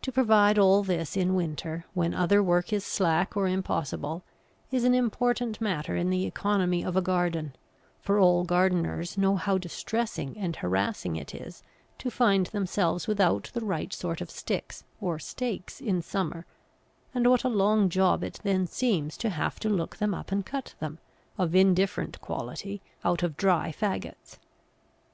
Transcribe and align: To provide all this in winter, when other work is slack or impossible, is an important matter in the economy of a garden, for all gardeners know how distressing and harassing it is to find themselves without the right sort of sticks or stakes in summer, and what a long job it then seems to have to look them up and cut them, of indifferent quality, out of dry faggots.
To 0.00 0.10
provide 0.10 0.58
all 0.58 0.82
this 0.82 1.18
in 1.18 1.34
winter, 1.34 1.84
when 1.92 2.14
other 2.14 2.42
work 2.42 2.72
is 2.72 2.82
slack 2.82 3.36
or 3.36 3.46
impossible, 3.46 4.22
is 4.70 4.84
an 4.84 4.94
important 4.94 5.60
matter 5.60 5.94
in 5.94 6.08
the 6.08 6.24
economy 6.24 6.82
of 6.82 6.96
a 6.96 7.02
garden, 7.02 7.54
for 8.00 8.18
all 8.18 8.44
gardeners 8.44 9.18
know 9.18 9.36
how 9.36 9.58
distressing 9.58 10.38
and 10.38 10.56
harassing 10.56 11.16
it 11.16 11.34
is 11.34 11.62
to 11.98 12.10
find 12.10 12.46
themselves 12.46 13.06
without 13.06 13.50
the 13.52 13.62
right 13.62 13.92
sort 13.92 14.22
of 14.22 14.30
sticks 14.30 14.84
or 14.98 15.18
stakes 15.18 15.78
in 15.78 16.00
summer, 16.00 16.46
and 17.14 17.28
what 17.28 17.44
a 17.44 17.50
long 17.50 17.90
job 17.90 18.24
it 18.24 18.40
then 18.44 18.66
seems 18.66 19.14
to 19.18 19.28
have 19.28 19.60
to 19.60 19.68
look 19.68 19.98
them 19.98 20.14
up 20.14 20.32
and 20.32 20.46
cut 20.46 20.74
them, 20.80 20.96
of 21.36 21.54
indifferent 21.54 22.18
quality, 22.22 22.80
out 23.04 23.22
of 23.22 23.36
dry 23.36 23.70
faggots. 23.70 24.38